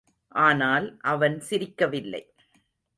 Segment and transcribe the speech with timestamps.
[0.35, 2.23] ஆனால் அவன் சிரிக்கவில்லை.